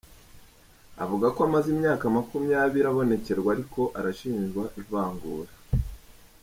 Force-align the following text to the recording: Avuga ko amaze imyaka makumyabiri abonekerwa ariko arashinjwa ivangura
Avuga 1.03 1.27
ko 1.35 1.39
amaze 1.47 1.67
imyaka 1.75 2.03
makumyabiri 2.17 2.85
abonekerwa 2.89 3.49
ariko 3.55 3.81
arashinjwa 3.99 4.63
ivangura 4.81 5.51